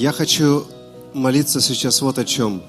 Я 0.00 0.12
хочу 0.12 0.64
молиться 1.12 1.60
сейчас 1.60 2.00
вот 2.02 2.18
о 2.20 2.24
чем. 2.24 2.62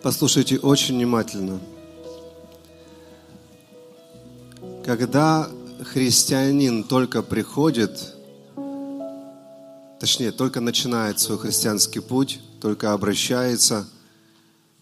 Послушайте 0.00 0.60
очень 0.60 0.94
внимательно. 0.94 1.58
Когда 4.84 5.50
христианин 5.82 6.84
только 6.84 7.20
приходит, 7.20 8.14
точнее, 9.98 10.30
только 10.30 10.60
начинает 10.60 11.18
свой 11.18 11.38
христианский 11.38 11.98
путь, 11.98 12.38
только 12.60 12.92
обращается, 12.92 13.88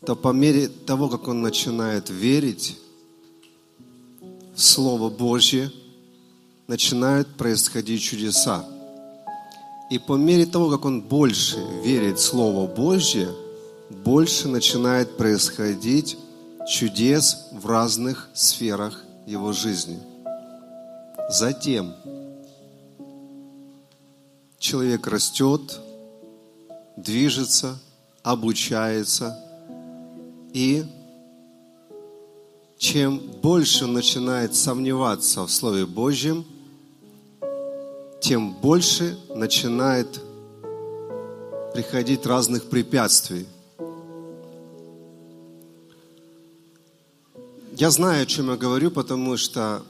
то 0.04 0.14
по 0.14 0.34
мере 0.34 0.68
того, 0.68 1.08
как 1.08 1.28
он 1.28 1.40
начинает 1.40 2.10
верить 2.10 2.78
в 4.54 4.60
Слово 4.60 5.08
Божье, 5.08 5.72
начинают 6.66 7.36
происходить 7.36 8.02
чудеса. 8.02 8.64
И 9.90 9.98
по 9.98 10.14
мере 10.14 10.46
того, 10.46 10.70
как 10.70 10.84
он 10.84 11.02
больше 11.02 11.58
верит 11.82 12.18
в 12.18 12.22
Слово 12.22 12.66
Божье, 12.66 13.28
больше 13.90 14.48
начинает 14.48 15.16
происходить 15.16 16.16
чудес 16.66 17.48
в 17.52 17.66
разных 17.66 18.30
сферах 18.34 19.04
его 19.26 19.52
жизни. 19.52 20.00
Затем 21.28 21.94
человек 24.58 25.06
растет, 25.06 25.80
движется, 26.96 27.78
обучается, 28.22 29.38
и 30.52 30.84
чем 32.78 33.18
больше 33.42 33.86
начинает 33.86 34.54
сомневаться 34.54 35.46
в 35.46 35.50
Слове 35.50 35.86
Божьем, 35.86 36.44
тем 38.22 38.52
больше 38.52 39.18
начинает 39.34 40.20
приходить 41.74 42.24
разных 42.24 42.70
препятствий. 42.70 43.46
Я 47.76 47.90
знаю, 47.90 48.22
о 48.22 48.26
чем 48.26 48.50
я 48.50 48.56
говорю, 48.56 48.92
потому 48.92 49.36
что 49.36 49.82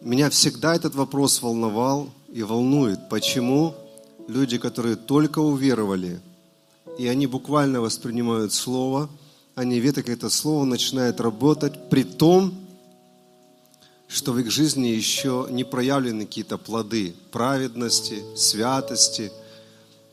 меня 0.00 0.28
всегда 0.28 0.74
этот 0.74 0.96
вопрос 0.96 1.40
волновал 1.40 2.10
и 2.32 2.42
волнует. 2.42 3.08
Почему 3.08 3.76
люди, 4.26 4.58
которые 4.58 4.96
только 4.96 5.38
уверовали, 5.38 6.20
и 6.98 7.06
они 7.06 7.28
буквально 7.28 7.80
воспринимают 7.80 8.52
Слово, 8.52 9.08
они 9.54 9.78
видят, 9.78 9.96
как 9.96 10.08
это 10.08 10.28
Слово 10.30 10.64
начинает 10.64 11.20
работать, 11.20 11.88
при 11.90 12.02
том, 12.02 12.65
что 14.08 14.32
в 14.32 14.38
их 14.38 14.50
жизни 14.50 14.88
еще 14.88 15.46
не 15.50 15.64
проявлены 15.64 16.26
какие-то 16.26 16.58
плоды 16.58 17.14
праведности, 17.32 18.22
святости. 18.36 19.32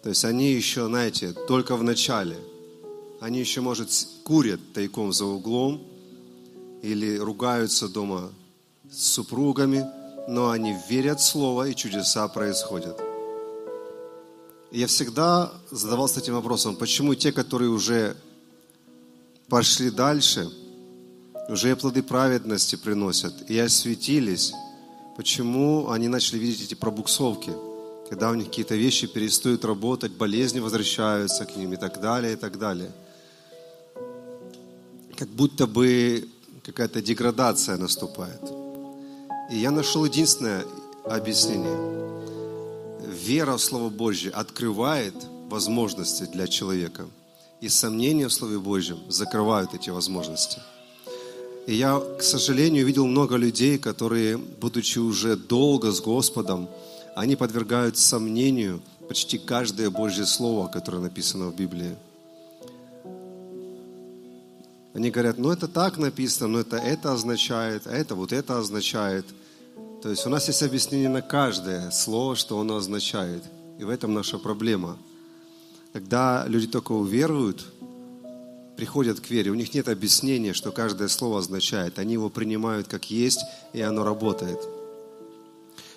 То 0.02 0.10
есть 0.10 0.26
они 0.26 0.52
еще, 0.52 0.88
знаете, 0.88 1.34
только 1.48 1.76
в 1.76 1.84
начале. 1.84 2.38
Они 3.22 3.40
еще, 3.40 3.62
может, 3.62 3.90
курят 4.24 4.60
тайком 4.74 5.14
за 5.14 5.26
углом– 5.26 5.82
или 6.84 7.18
ругаются 7.18 7.88
дома 7.88 8.30
с 8.92 9.14
супругами, 9.14 9.90
но 10.28 10.52
они 10.52 10.76
верят 10.90 11.22
в 11.22 11.24
Слово, 11.24 11.70
и 11.70 11.76
чудеса 11.76 12.28
происходят. 12.28 13.00
Я 14.70 14.88
всегда 14.88 15.54
задавался 15.72 16.20
этим 16.20 16.34
вопросом, 16.34 16.76
почему 16.76 17.16
те, 17.16 17.32
которые 17.32 17.70
уже 17.70 18.18
пошли 19.48 19.92
дальше, 19.92 20.52
уже 21.50 21.76
плоды 21.76 22.04
праведности 22.04 22.76
приносят 22.76 23.50
и 23.50 23.58
осветились, 23.60 24.54
почему 25.18 25.90
они 25.90 26.08
начали 26.08 26.40
видеть 26.40 26.64
эти 26.64 26.76
пробуксовки, 26.76 27.52
когда 28.10 28.30
у 28.30 28.36
них 28.36 28.48
какие-то 28.48 28.76
вещи 28.76 29.08
перестают 29.08 29.66
работать, 29.66 30.12
болезни 30.12 30.60
возвращаются 30.60 31.46
к 31.46 31.56
ним 31.56 31.74
и 31.74 31.78
так 31.78 32.00
далее, 32.00 32.34
и 32.34 32.36
так 32.36 32.58
далее. 32.58 32.92
Как 35.18 35.30
будто 35.30 35.68
бы 35.68 36.28
какая-то 36.64 37.02
деградация 37.02 37.78
наступает. 37.78 38.42
И 39.52 39.58
я 39.58 39.72
нашел 39.72 40.06
единственное 40.06 40.66
объяснение. 41.06 41.78
Вера 43.08 43.58
в 43.58 43.62
Слово 43.62 43.90
Божье 43.90 44.32
открывает 44.32 45.16
возможности 45.50 46.24
для 46.24 46.48
человека, 46.48 47.06
и 47.62 47.70
сомнения 47.70 48.28
в 48.28 48.34
Слове 48.34 48.60
Божьем 48.60 49.00
закрывают 49.10 49.74
эти 49.74 49.90
возможности. 49.90 50.60
И 51.66 51.76
я, 51.76 52.00
к 52.00 52.22
сожалению, 52.22 52.86
видел 52.86 53.08
много 53.08 53.38
людей, 53.38 53.78
которые, 53.78 54.38
будучи 54.38 55.00
уже 55.00 55.38
долго 55.38 55.92
с 55.92 56.02
Господом, 56.02 56.68
они 57.16 57.36
подвергают 57.36 57.98
сомнению 57.98 58.82
почти 59.08 59.38
каждое 59.38 59.90
Божье 59.90 60.26
Слово, 60.26 60.68
которое 60.68 61.00
написано 61.00 61.48
в 61.48 61.56
Библии. 61.56 61.96
Они 64.94 65.10
говорят, 65.10 65.38
ну 65.38 65.52
это 65.52 65.68
так 65.68 65.98
написано, 65.98 66.50
но 66.50 66.60
это 66.60 66.78
это 66.78 67.14
означает, 67.14 67.88
а 67.88 67.92
это 67.92 68.14
вот 68.14 68.34
это 68.34 68.60
означает. 68.60 69.26
То 70.02 70.10
есть 70.10 70.26
у 70.28 70.30
нас 70.30 70.48
есть 70.48 70.62
объяснение 70.62 71.10
на 71.10 71.22
каждое 71.22 71.90
слово, 71.92 72.36
что 72.36 72.60
оно 72.60 72.76
означает. 72.76 73.44
И 73.80 73.86
в 73.86 73.90
этом 73.90 74.14
наша 74.14 74.38
проблема. 74.38 74.98
Когда 75.94 76.46
люди 76.48 76.68
только 76.68 76.92
уверуют, 76.92 77.66
приходят 78.76 79.20
к 79.20 79.30
вере, 79.30 79.52
у 79.52 79.56
них 79.56 79.74
нет 79.74 79.88
объяснения, 79.88 80.54
что 80.54 80.72
каждое 80.72 81.08
слово 81.08 81.40
означает. 81.40 82.00
Они 82.00 82.14
его 82.14 82.30
принимают 82.30 82.88
как 82.88 83.10
есть, 83.12 83.42
и 83.74 83.82
оно 83.82 84.04
работает. 84.04 84.60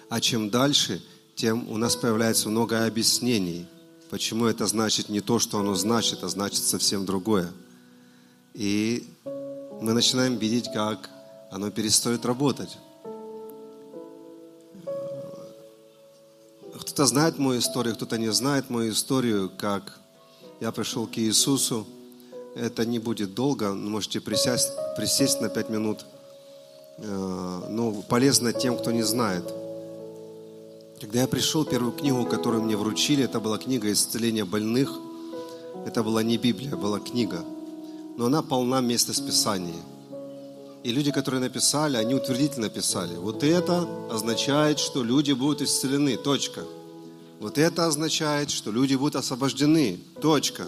А 0.08 0.20
чем 0.20 0.50
дальше, 0.50 1.02
тем 1.34 1.68
у 1.68 1.76
нас 1.78 1.96
появляется 1.96 2.48
много 2.48 2.86
объяснений, 2.86 3.66
почему 4.10 4.46
это 4.46 4.66
значит 4.66 5.08
не 5.08 5.20
то, 5.20 5.38
что 5.38 5.58
оно 5.58 5.74
значит, 5.74 6.22
а 6.22 6.28
значит 6.28 6.62
совсем 6.62 7.04
другое. 7.04 7.50
И 8.54 9.06
мы 9.80 9.92
начинаем 9.92 10.36
видеть, 10.36 10.70
как 10.72 11.10
оно 11.50 11.70
перестает 11.70 12.24
работать. 12.24 12.78
Кто-то 16.80 17.06
знает 17.06 17.38
мою 17.38 17.60
историю, 17.60 17.94
кто-то 17.94 18.16
не 18.16 18.32
знает 18.32 18.70
мою 18.70 18.92
историю, 18.92 19.50
как 19.58 19.98
я 20.60 20.72
пришел 20.72 21.06
к 21.06 21.18
Иисусу. 21.18 21.86
Это 22.56 22.84
не 22.86 22.98
будет 22.98 23.34
долго, 23.34 23.72
можете 23.74 24.20
присесть, 24.20 24.72
присесть 24.96 25.40
на 25.40 25.48
пять 25.48 25.68
минут. 25.68 26.06
Э, 26.98 27.68
но 27.70 27.92
полезно 28.08 28.52
тем, 28.52 28.76
кто 28.78 28.90
не 28.90 29.02
знает. 29.02 29.44
Когда 31.00 31.20
я 31.20 31.28
пришел, 31.28 31.64
первую 31.64 31.92
книгу, 31.92 32.24
которую 32.24 32.62
мне 32.62 32.76
вручили, 32.76 33.22
это 33.22 33.38
была 33.38 33.58
книга 33.58 33.92
исцеления 33.92 34.44
больных. 34.44 34.90
Это 35.86 36.02
была 36.02 36.22
не 36.22 36.38
Библия, 36.38 36.74
была 36.74 36.98
книга– 36.98 37.44
но 38.16 38.26
она 38.26 38.42
полна 38.42 38.80
места 38.80 39.12
с 39.12 39.20
Писанием. 39.20 39.82
И 40.82 40.92
люди, 40.92 41.10
которые 41.10 41.40
написали, 41.40 41.96
они 41.96 42.14
утвердительно 42.14 42.68
писали. 42.68 43.16
Вот 43.16 43.42
это 43.42 43.86
означает, 44.10 44.78
что 44.78 45.02
люди 45.02 45.32
будут 45.32 45.62
исцелены. 45.62 46.16
Точка. 46.16 46.62
Вот 47.40 47.58
это 47.58 47.86
означает, 47.86 48.50
что 48.50 48.70
люди 48.70 48.94
будут 48.94 49.16
освобождены. 49.16 49.98
Точка. 50.20 50.66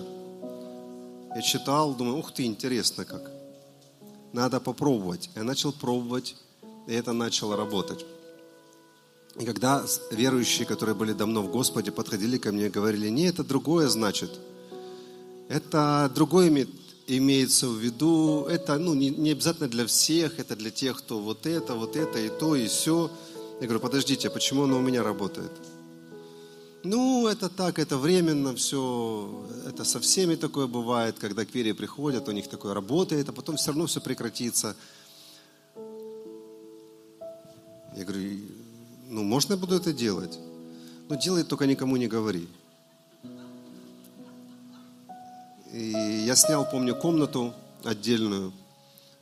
Я 1.38 1.42
читал, 1.42 1.94
думаю, 1.94 2.18
ух 2.18 2.32
ты, 2.32 2.46
интересно 2.46 3.04
как. 3.04 3.30
Надо 4.32 4.58
попробовать. 4.58 5.30
Я 5.36 5.44
начал 5.44 5.72
пробовать, 5.72 6.34
и 6.88 6.92
это 6.92 7.12
начало 7.12 7.56
работать. 7.56 8.04
И 9.38 9.44
когда 9.44 9.84
верующие, 10.10 10.66
которые 10.66 10.96
были 10.96 11.12
давно 11.12 11.42
в 11.42 11.52
Господе, 11.52 11.92
подходили 11.92 12.38
ко 12.38 12.50
мне 12.50 12.66
и 12.66 12.70
говорили, 12.70 13.08
не, 13.08 13.28
это 13.28 13.44
другое 13.44 13.86
значит. 13.86 14.32
Это 15.48 16.10
другое 16.12 16.48
имеет 16.48 16.70
имеется 17.06 17.68
в 17.68 17.76
виду, 17.76 18.44
это 18.50 18.76
ну, 18.76 18.94
не, 18.94 19.10
не 19.10 19.30
обязательно 19.30 19.68
для 19.68 19.86
всех, 19.86 20.40
это 20.40 20.56
для 20.56 20.72
тех, 20.72 20.98
кто 20.98 21.20
вот 21.20 21.46
это, 21.46 21.74
вот 21.74 21.94
это, 21.94 22.18
и 22.18 22.30
то, 22.30 22.56
и 22.56 22.66
все. 22.66 23.12
Я 23.60 23.68
говорю, 23.68 23.78
подождите, 23.78 24.26
а 24.26 24.30
почему 24.32 24.64
оно 24.64 24.78
у 24.78 24.82
меня 24.82 25.04
работает? 25.04 25.52
Ну, 26.84 27.26
это 27.26 27.48
так, 27.48 27.78
это 27.80 27.98
временно 27.98 28.54
все, 28.54 29.44
это 29.66 29.84
со 29.84 29.98
всеми 29.98 30.36
такое 30.36 30.68
бывает, 30.68 31.18
когда 31.18 31.44
к 31.44 31.52
вере 31.52 31.74
приходят, 31.74 32.28
у 32.28 32.32
них 32.32 32.48
такое 32.48 32.72
работает, 32.72 33.28
а 33.28 33.32
потом 33.32 33.56
все 33.56 33.68
равно 33.68 33.86
все 33.86 34.00
прекратится. 34.00 34.76
Я 37.96 38.04
говорю, 38.04 38.38
ну, 39.08 39.24
можно 39.24 39.54
я 39.54 39.58
буду 39.58 39.74
это 39.74 39.92
делать? 39.92 40.38
Ну, 41.08 41.16
делай, 41.16 41.42
только 41.42 41.66
никому 41.66 41.96
не 41.96 42.06
говори. 42.06 42.46
И 45.72 46.24
я 46.26 46.36
снял, 46.36 46.64
помню, 46.70 46.94
комнату 46.94 47.54
отдельную 47.82 48.52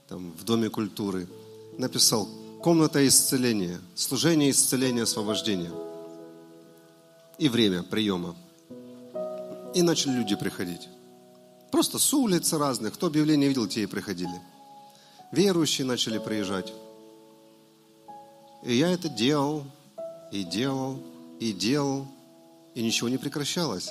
там, 0.09 0.33
в 0.33 0.45
Доме 0.45 0.69
культуры. 0.69 1.27
Написал 1.79 2.29
«Комната 2.63 3.07
исцеления, 3.07 3.81
служение 3.95 4.51
исцеления, 4.51 5.05
освобождения» 5.05 5.71
и 7.39 7.49
время 7.49 7.83
приема. 7.83 8.35
И 9.75 9.83
начали 9.83 10.13
люди 10.13 10.37
приходить. 10.37 10.89
Просто 11.71 11.99
с 11.99 12.15
улиц 12.15 12.53
разных. 12.53 12.95
Кто 12.95 13.09
объявление 13.09 13.49
видел, 13.49 13.67
те 13.67 13.83
и 13.83 13.87
приходили. 13.87 14.41
Верующие 15.33 15.87
начали 15.87 16.19
приезжать. 16.19 16.73
И 18.63 18.75
я 18.75 18.91
это 18.91 19.09
делал, 19.09 19.65
и 20.33 20.43
делал, 20.45 20.99
и 21.41 21.53
делал, 21.53 22.07
и 22.75 22.83
ничего 22.83 23.09
не 23.09 23.19
прекращалось. 23.19 23.91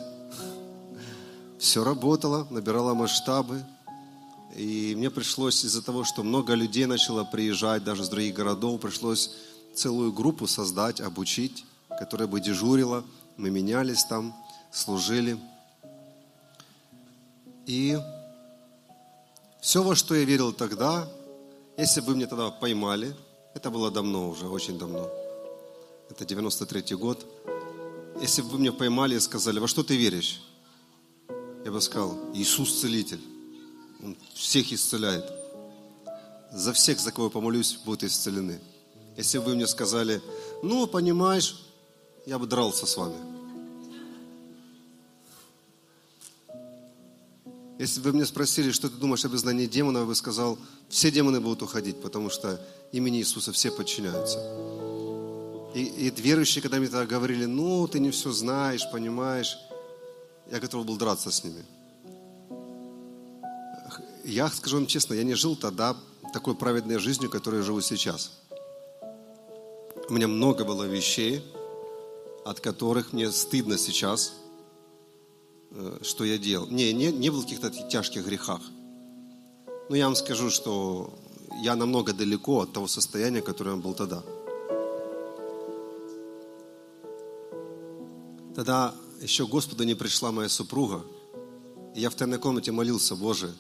Все 1.60 1.84
работало, 1.84 2.48
набирало 2.50 2.94
масштабы. 2.94 3.64
И 4.56 4.94
мне 4.96 5.10
пришлось 5.10 5.64
из-за 5.66 5.82
того, 5.82 6.04
что 6.04 6.24
много 6.24 6.54
людей 6.54 6.86
начало 6.86 7.26
приезжать, 7.26 7.84
даже 7.84 8.06
с 8.06 8.10
других 8.10 8.36
городов, 8.36 8.82
пришлось 8.82 9.32
целую 9.74 10.14
группу 10.14 10.48
создать, 10.48 11.02
обучить, 11.02 11.66
которая 12.00 12.28
бы 12.28 12.40
дежурила. 12.40 13.04
Мы 13.38 13.50
менялись 13.50 14.04
там, 14.06 14.36
служили. 14.72 15.38
И 17.66 17.98
все, 19.62 19.84
во 19.84 19.96
что 19.96 20.16
я 20.16 20.24
верил 20.24 20.54
тогда, 20.54 21.08
если 21.78 22.02
бы 22.02 22.16
меня 22.16 22.28
тогда 22.28 22.52
поймали, 22.52 23.16
это 23.54 23.70
было 23.72 23.92
давно 23.92 24.30
уже, 24.30 24.48
очень 24.48 24.78
давно. 24.78 25.10
Это 26.10 26.24
93-й 26.24 26.96
год. 26.96 27.26
Если 28.22 28.42
бы 28.42 28.50
вы 28.50 28.60
меня 28.60 28.72
поймали 28.72 29.16
и 29.16 29.20
сказали, 29.20 29.60
во 29.60 29.68
что 29.68 29.84
ты 29.84 29.98
веришь? 29.98 30.42
Я 31.66 31.72
бы 31.72 31.82
сказал, 31.82 32.18
Иисус 32.34 32.80
целитель. 32.80 33.22
Он 34.04 34.16
всех 34.34 34.72
исцеляет. 34.72 35.26
За 36.52 36.72
всех, 36.72 37.00
за 37.00 37.12
кого 37.12 37.28
я 37.28 37.32
помолюсь, 37.32 37.80
будут 37.84 38.04
исцелены. 38.04 38.62
Если 39.18 39.40
бы 39.40 39.46
вы 39.46 39.56
мне 39.56 39.68
сказали, 39.68 40.22
ну, 40.62 40.86
понимаешь, 40.88 41.65
я 42.26 42.40
бы 42.40 42.48
дрался 42.48 42.86
с 42.86 42.98
вами. 42.98 43.16
Если 47.78 48.00
бы 48.00 48.14
мне 48.14 48.26
спросили, 48.26 48.72
что 48.72 48.90
ты 48.90 48.96
думаешь 48.96 49.26
об 49.26 49.36
изгнании 49.36 49.66
демонов, 49.66 50.04
я 50.04 50.08
бы 50.08 50.16
сказал, 50.16 50.58
все 50.88 51.12
демоны 51.12 51.42
будут 51.42 51.62
уходить, 51.62 52.02
потому 52.02 52.30
что 52.30 52.60
имени 52.94 53.20
Иисуса 53.20 53.52
все 53.52 53.70
подчиняются. 53.70 54.40
И, 55.74 55.84
и 55.84 56.22
верующие, 56.22 56.62
когда 56.62 56.78
мне 56.78 56.88
тогда 56.88 57.06
говорили, 57.06 57.46
ну, 57.46 57.86
ты 57.88 58.00
не 58.00 58.12
все 58.12 58.32
знаешь, 58.32 58.90
понимаешь, 58.92 59.58
я 60.50 60.60
готов 60.60 60.86
был 60.86 60.96
драться 60.96 61.32
с 61.32 61.44
ними. 61.44 61.66
Я 64.24 64.48
скажу 64.50 64.78
вам 64.78 64.88
честно, 64.88 65.14
я 65.14 65.24
не 65.24 65.36
жил 65.36 65.58
тогда 65.58 65.98
такой 66.32 66.56
праведной 66.56 66.98
жизнью, 66.98 67.30
которой 67.30 67.58
я 67.58 67.64
живу 67.64 67.82
сейчас. 67.82 68.32
У 70.08 70.14
меня 70.14 70.30
много 70.30 70.64
было 70.64 70.84
вещей, 70.84 71.44
от 72.46 72.60
которых 72.60 73.12
мне 73.12 73.32
стыдно 73.32 73.76
сейчас, 73.76 74.36
э, 75.72 75.98
что 76.04 76.24
я 76.24 76.38
делал. 76.38 76.68
Не, 76.68 76.94
не, 76.94 77.12
не 77.12 77.32
было 77.32 77.42
каких-то 77.42 77.72
тяжких 77.72 78.24
грехах. 78.24 78.62
Но 79.90 79.96
я 79.96 80.06
вам 80.06 80.16
скажу, 80.16 80.52
что 80.52 81.18
я 81.64 81.76
намного 81.76 82.14
далеко 82.14 82.62
от 82.62 82.72
того 82.72 82.88
состояния, 82.88 83.42
которое 83.42 83.76
я 83.76 83.82
был 83.82 83.96
тогда. 83.96 84.24
Тогда 88.56 88.94
еще 89.22 89.48
Господу 89.48 89.84
не 89.84 89.96
пришла 89.96 90.32
моя 90.32 90.48
супруга, 90.48 91.04
и 91.96 92.02
я 92.02 92.12
в 92.12 92.16
тайной 92.16 92.38
комнате 92.38 92.72
молился, 92.72 93.16
Боже, 93.16 93.56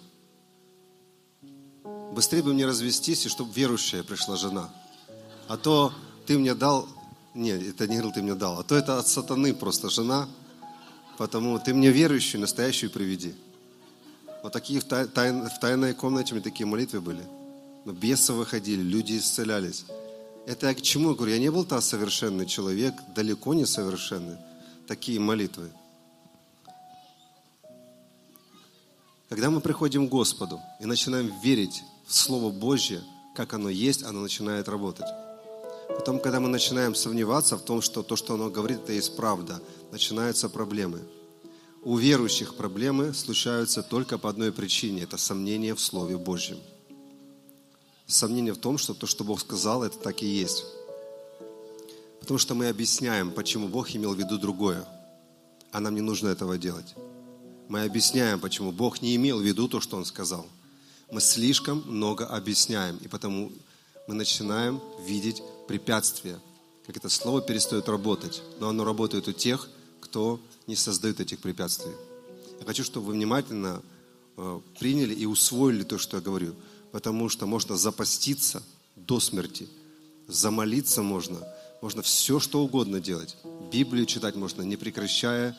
быстрее 2.13 2.43
бы 2.43 2.53
мне 2.53 2.67
развестись, 2.67 3.25
и 3.25 3.29
чтобы 3.29 3.51
верующая 3.51 4.03
пришла 4.03 4.35
жена. 4.35 4.69
А 5.47 5.57
то 5.57 5.91
ты 6.27 6.37
мне 6.37 6.53
дал, 6.53 6.87
нет, 7.35 7.61
это 7.61 7.87
не 7.87 7.95
говорил, 7.95 8.13
ты 8.13 8.21
мне 8.21 8.33
дал, 8.33 8.59
а 8.59 8.63
то 8.63 8.75
это 8.75 8.97
от 8.97 9.07
сатаны 9.07 9.53
просто 9.53 9.89
жена, 9.89 10.27
потому 11.17 11.59
ты 11.59 11.73
мне 11.73 11.91
верующую, 11.91 12.41
настоящую 12.41 12.89
приведи. 12.89 13.35
Вот 14.41 14.53
такие 14.53 14.79
в, 14.79 14.85
тай, 14.85 15.05
в 15.05 15.59
тайной 15.59 15.93
комнате 15.93 16.31
у 16.31 16.35
меня 16.35 16.43
такие 16.43 16.65
молитвы 16.65 17.01
были. 17.01 17.23
Но 17.83 17.91
бесы 17.91 18.31
выходили, 18.31 18.81
люди 18.81 19.17
исцелялись. 19.17 19.85
Это 20.47 20.67
я 20.67 20.73
к 20.73 20.81
чему 20.81 21.13
говорю? 21.13 21.33
Я 21.33 21.39
не 21.39 21.51
был 21.51 21.65
та 21.65 21.81
совершенный 21.81 22.45
человек, 22.45 22.93
далеко 23.15 23.53
не 23.53 23.65
совершенный 23.65 24.37
такие 24.87 25.19
молитвы. 25.19 25.71
Когда 29.27 29.49
мы 29.49 29.59
приходим 29.59 30.07
к 30.07 30.11
Господу 30.11 30.61
и 30.79 30.85
начинаем 30.85 31.33
верить 31.41 31.83
в 32.05 32.15
Слово 32.15 32.51
Божье, 32.51 33.01
как 33.35 33.53
оно 33.53 33.69
есть, 33.69 34.03
оно 34.03 34.21
начинает 34.21 34.69
работать. 34.69 35.07
Потом, 35.89 36.19
когда 36.19 36.39
мы 36.39 36.49
начинаем 36.49 36.95
сомневаться 36.95 37.57
в 37.57 37.61
том, 37.61 37.81
что 37.81 38.03
то, 38.03 38.15
что 38.15 38.33
оно 38.33 38.49
говорит, 38.49 38.79
это 38.83 38.93
есть 38.93 39.15
правда, 39.15 39.61
начинаются 39.91 40.49
проблемы. 40.49 41.01
У 41.83 41.97
верующих 41.97 42.55
проблемы 42.55 43.13
случаются 43.13 43.83
только 43.83 44.17
по 44.17 44.29
одной 44.29 44.51
причине– 44.51 45.03
это 45.03 45.17
сомнение 45.17 45.75
в 45.75 45.79
Слове 45.79 46.17
Божьем. 46.17 46.57
Сомнение 48.07 48.53
в 48.53 48.57
том, 48.57 48.77
что 48.77 48.93
то, 48.93 49.07
что 49.07 49.23
Бог 49.23 49.39
сказал, 49.39 49.83
это 49.83 49.97
так 49.97 50.21
и 50.21 50.25
есть. 50.25 50.65
Потому 52.19 52.39
что 52.39 52.55
мы 52.55 52.69
объясняем, 52.69 53.31
почему 53.31 53.67
Бог 53.67 53.95
имел 53.95 54.15
в 54.15 54.17
виду 54.17 54.39
другое, 54.39 54.83
а 55.71 55.79
нам 55.79 55.93
не 55.93 56.01
нужно 56.01 56.29
этого 56.29 56.57
делать. 56.57 56.95
Мы 57.67 57.83
объясняем, 57.83 58.39
почему 58.39 58.71
Бог 58.71 59.01
не 59.01 59.15
имел 59.15 59.39
в 59.39 59.43
виду 59.43 59.67
то, 59.67 59.79
что 59.79 59.97
Он 59.97 60.05
сказал. 60.05 60.47
Мы 61.11 61.21
слишком 61.21 61.83
много 61.85 62.25
объясняем, 62.25 62.97
и 62.97 63.07
потому 63.07 63.51
мы 64.07 64.15
начинаем 64.15 64.81
видеть 65.05 65.41
препятствия, 65.67 66.39
как 66.85 66.97
это 66.97 67.09
слово 67.09 67.41
перестает 67.41 67.89
работать, 67.89 68.41
но 68.59 68.69
оно 68.69 68.83
работает 68.83 69.27
у 69.27 69.31
тех, 69.31 69.69
кто 70.00 70.39
не 70.67 70.75
создает 70.75 71.19
этих 71.19 71.39
препятствий. 71.39 71.94
Я 72.59 72.65
хочу, 72.65 72.83
чтобы 72.83 73.07
вы 73.07 73.13
внимательно 73.13 73.81
э, 74.38 74.59
приняли 74.79 75.13
и 75.13 75.25
усвоили 75.25 75.83
то, 75.83 75.97
что 75.97 76.17
я 76.17 76.23
говорю, 76.23 76.56
потому 76.91 77.29
что 77.29 77.45
можно 77.45 77.75
запаститься 77.75 78.63
до 78.95 79.19
смерти, 79.19 79.67
замолиться 80.27 81.01
можно– 81.01 81.39
можно 81.85 82.01
все, 82.01 82.39
что 82.39 82.63
угодно 82.63 83.00
делать. 83.00 83.38
Библию 83.71 84.07
читать 84.07 84.35
можно, 84.35 84.63
не 84.63 84.75
прекращая 84.75 85.56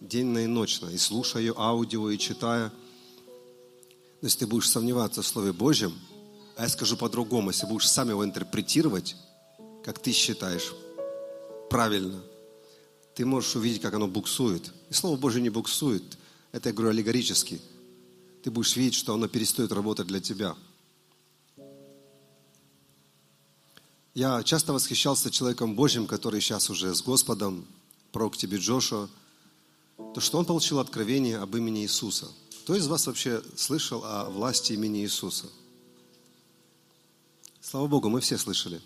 денно 0.00 0.38
и 0.38 0.46
ночно, 0.48 0.88
и 0.88 0.98
слушая 0.98 1.54
аудио, 1.56 2.10
и 2.10 2.18
читая. 2.18 2.72
Но 4.20 4.26
если 4.26 4.40
ты 4.40 4.46
будешь 4.48 4.68
сомневаться 4.68 5.22
в 5.22 5.26
Слове 5.28 5.52
Божьем, 5.52 5.94
а 6.56 6.62
я 6.62 6.68
скажу 6.68 6.96
по-другому, 6.96 7.50
если 7.50 7.66
будешь 7.66 7.88
сам 7.88 8.10
его 8.10 8.24
интерпретировать, 8.24 9.16
как 9.84 9.98
ты 9.98 10.12
считаешь 10.12 10.72
правильно, 11.70 12.20
ты 13.14 13.24
можешь 13.24 13.56
увидеть, 13.56 13.82
как 13.82 13.94
оно 13.94 14.06
буксует. 14.08 14.72
И 14.90 14.94
Слово 14.94 15.16
Божье 15.16 15.40
не 15.40 15.50
буксует. 15.50 16.02
Это 16.52 16.68
я 16.68 16.72
говорю 16.72 16.90
аллегорически. 16.90 17.60
Ты 18.42 18.50
будешь 18.50 18.76
видеть, 18.76 18.94
что 18.94 19.14
оно 19.14 19.28
перестает 19.28 19.72
работать 19.72 20.06
для 20.06 20.20
тебя– 20.20 20.56
Я 24.14 24.44
часто 24.44 24.72
восхищался 24.72 25.28
человеком 25.28 25.74
Божьим, 25.74 26.06
который 26.06 26.40
сейчас 26.40 26.70
уже 26.70 26.94
с 26.94 27.02
Господом, 27.02 27.66
пророк 28.12 28.36
тебе 28.36 28.58
Джошуа, 28.58 29.08
то, 30.14 30.20
что 30.20 30.38
он 30.38 30.44
получил 30.44 30.78
откровение 30.78 31.38
об 31.38 31.56
имени 31.56 31.82
Иисуса. 31.82 32.28
Кто 32.62 32.76
из 32.76 32.86
вас 32.86 33.08
вообще 33.08 33.42
слышал 33.56 34.04
о 34.04 34.30
власти 34.30 34.72
имени 34.74 35.02
Иисуса? 35.02 35.46
Слава 37.64 37.86
Богу, 37.86 38.10
мы 38.10 38.20
все 38.20 38.36
слышали. 38.36 38.78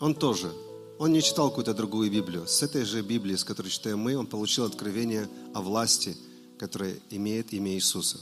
Он 0.00 0.12
тоже. 0.12 0.52
Он 0.98 1.12
не 1.12 1.22
читал 1.22 1.50
какую-то 1.50 1.72
другую 1.72 2.10
Библию. 2.10 2.44
С 2.44 2.60
этой 2.64 2.84
же 2.84 3.00
Библии, 3.00 3.36
с 3.36 3.44
которой 3.44 3.68
читаем 3.68 4.00
мы, 4.00 4.16
он 4.16 4.26
получил 4.26 4.64
откровение 4.64 5.28
о 5.54 5.62
власти, 5.62 6.16
которая 6.58 6.98
имеет 7.10 7.52
имя 7.52 7.70
Иисуса. 7.74 8.18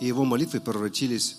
И 0.00 0.06
его 0.06 0.24
молитвы 0.24 0.60
превратились 0.60 1.36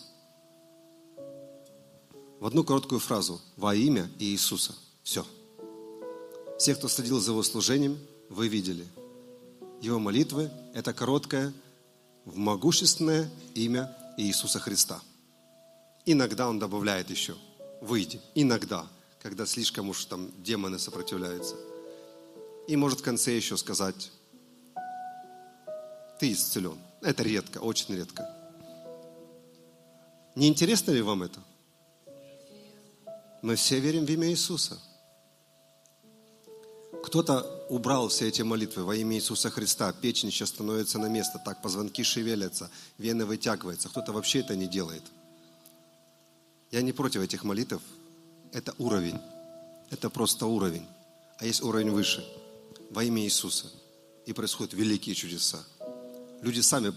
в 2.40 2.46
одну 2.46 2.64
короткую 2.64 3.00
фразу 3.00 3.42
«Во 3.58 3.74
имя 3.74 4.08
Иисуса». 4.20 4.76
Все. 5.02 5.26
Все, 6.60 6.76
кто 6.76 6.88
следил 6.88 7.20
за 7.20 7.32
его 7.32 7.42
служением, 7.42 7.98
вы 8.30 8.50
видели. 8.50 8.86
Его 9.82 9.98
молитвы– 9.98 10.52
это 10.76 10.94
короткое, 10.94 11.54
могущественное 12.26 13.32
имя 13.56 13.98
Иисуса 14.18 14.60
Христа. 14.60 15.02
Иногда 16.06 16.50
он 16.50 16.60
добавляет 16.60 17.10
еще 17.10 17.36
«Выйди». 17.82 18.20
Иногда, 18.36 18.88
когда 19.22 19.46
слишком 19.46 19.90
уж 19.90 20.06
там 20.06 20.32
демоны 20.44 20.80
сопротивляются. 20.80 21.56
И 22.68 22.76
может 22.76 23.02
в 23.02 23.04
конце 23.04 23.36
еще 23.36 23.58
сказать 23.58 24.12
«Ты 26.20 26.32
исцелен». 26.32 26.78
Это 27.02 27.24
редко, 27.24 27.60
очень 27.60 27.96
редко. 27.96 28.28
Не 30.36 30.48
интересно 30.48 30.92
ли 30.92 31.02
вам 31.02 31.24
это? 31.24 31.40
Мы 33.42 33.56
все 33.56 33.80
верим 33.80 34.06
в 34.06 34.10
имя 34.10 34.30
Иисуса. 34.30 34.80
Кто-то 37.04 37.66
убрал 37.70 38.10
все 38.10 38.28
эти 38.28 38.44
молитвы 38.44 38.84
во 38.84 38.96
имя 38.96 39.18
Иисуса 39.18 39.50
Христа. 39.50 39.92
Печень 39.92 40.32
сейчас 40.32 40.50
становится 40.50 41.00
на 41.00 41.08
место. 41.08 41.42
Так 41.44 41.62
позвонки 41.62 42.04
шевелятся, 42.04 42.70
вены 43.00 43.26
вытягиваются. 43.26 43.90
Кто-то 43.90 44.12
вообще 44.14 44.40
это 44.40 44.56
не 44.56 44.68
делает. 44.68 45.04
Я 46.72 46.82
не 46.82 46.94
против 46.94 47.22
этих 47.22 47.44
молитв. 47.44 47.82
Это 48.54 48.74
уровень. 48.78 49.20
Это 49.90 50.10
просто 50.10 50.46
уровень. 50.46 50.86
А 51.38 51.46
есть 51.46 51.62
уровень 51.62 51.92
выше. 51.92 52.26
Во 52.90 53.04
имя 53.04 53.24
Иисуса. 53.24 53.68
И 54.26 54.34
происходят 54.34 54.74
великие 54.74 55.16
чудеса. 55.16 55.60
Люди 56.42 56.62
сами, 56.62 56.94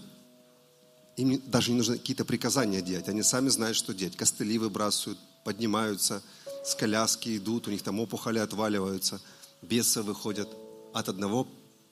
им 1.17 1.41
даже 1.47 1.71
не 1.71 1.77
нужно 1.77 1.97
какие-то 1.97 2.25
приказания 2.25 2.81
делать. 2.81 3.09
Они 3.09 3.21
сами 3.21 3.49
знают, 3.49 3.75
что 3.75 3.93
делать. 3.93 4.15
Костыли 4.15 4.57
выбрасывают, 4.57 5.19
поднимаются, 5.43 6.21
с 6.65 6.73
коляски 6.73 7.37
идут, 7.37 7.67
у 7.67 7.71
них 7.71 7.83
там 7.83 7.99
опухоли 7.99 8.39
отваливаются, 8.39 9.21
бесы 9.61 10.01
выходят 10.01 10.49
от 10.93 11.09
одного 11.09 11.47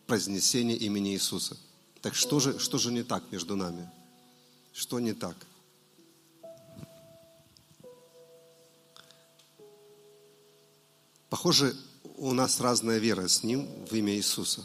произнесения 0.08 0.76
имени 0.76 1.14
Иисуса. 1.14 1.58
Так 2.02 2.16
что 2.16 2.40
же, 2.40 2.58
что 2.60 2.78
же 2.80 2.92
не 2.92 3.04
так 3.04 3.24
между 3.32 3.56
нами? 3.56 3.90
Что 4.74 5.00
не 5.00 5.14
так? 5.14 5.36
Похоже, 11.34 11.76
у 12.18 12.32
нас 12.32 12.60
разная 12.60 13.00
вера 13.00 13.28
с 13.28 13.42
Ним 13.42 13.68
в 13.90 13.96
имя 13.96 14.14
Иисуса. 14.14 14.64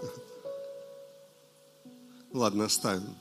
Ладно, 2.32 2.64
оставим. 2.64 3.14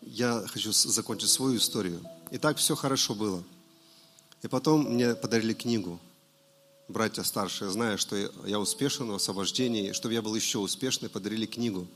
Я 0.00 0.42
хочу 0.46 0.72
закончить 0.72 1.28
свою 1.28 1.58
историю. 1.58 2.00
И 2.30 2.38
так 2.38 2.56
все 2.56 2.74
хорошо 2.74 3.14
было. 3.14 3.44
И 4.40 4.48
потом 4.48 4.94
мне 4.94 5.14
подарили 5.14 5.52
книгу. 5.52 6.00
Братья 6.88 7.22
старшие, 7.22 7.70
зная, 7.70 7.98
что 7.98 8.16
я 8.46 8.58
успешен 8.58 9.10
в 9.10 9.14
освобождении, 9.14 9.92
чтобы 9.92 10.14
я 10.14 10.22
был 10.22 10.34
еще 10.34 10.60
успешный, 10.60 11.10
подарили 11.10 11.44
книгу 11.44 11.86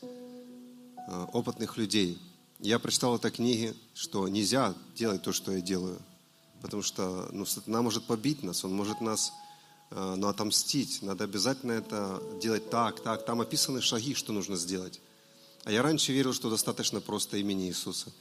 э, 0.00 1.26
опытных 1.34 1.76
людей. 1.76 2.18
Я 2.60 2.78
прочитал 2.78 3.14
этой 3.14 3.30
книге, 3.30 3.74
что 3.92 4.26
нельзя 4.26 4.74
делать 4.94 5.20
то, 5.20 5.34
что 5.34 5.52
я 5.52 5.60
делаю. 5.60 6.00
Потому 6.66 6.82
что 6.82 7.28
ну, 7.30 7.46
сатана 7.46 7.80
может 7.80 8.04
побить 8.04 8.42
нас, 8.42 8.64
он 8.64 8.74
может 8.74 9.00
нас 9.00 9.32
э, 9.92 10.14
ну, 10.16 10.26
отомстить. 10.26 11.00
Надо 11.00 11.22
обязательно 11.24 11.72
это 11.72 12.20
делать 12.42 12.68
так, 12.70 13.00
так. 13.00 13.24
Там 13.24 13.40
описаны 13.40 13.80
шаги, 13.80 14.14
что 14.14 14.32
нужно 14.32 14.56
сделать. 14.56 15.00
А 15.62 15.70
я 15.70 15.82
раньше 15.82 16.12
верил, 16.12 16.32
что 16.32 16.50
достаточно 16.50 17.00
просто 17.00 17.36
имени 17.36 17.68
Иисуса. 17.68 18.12